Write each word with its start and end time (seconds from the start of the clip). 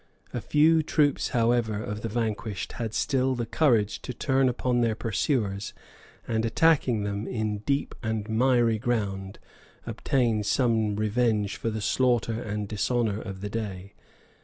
A 0.33 0.41
few 0.41 0.81
troops, 0.81 1.27
however, 1.27 1.75
of 1.79 2.01
the 2.01 2.09
vanquished 2.09 2.71
had 2.71 2.95
still 2.95 3.35
the 3.35 3.45
courage 3.45 4.01
to 4.01 4.15
turn 4.15 4.49
upon 4.49 4.81
their 4.81 4.95
pursuers; 4.95 5.75
and 6.27 6.43
attacking 6.43 7.03
them 7.03 7.27
in 7.27 7.59
deep 7.59 7.93
and 8.01 8.27
miry 8.27 8.79
ground, 8.79 9.37
obtained 9.85 10.47
some 10.47 10.95
revenge 10.95 11.55
for 11.55 11.69
the 11.69 11.81
slaughter 11.81 12.41
and 12.41 12.67
dishonor 12.67 13.21
of 13.21 13.41
the 13.41 13.49
day. 13.51 13.93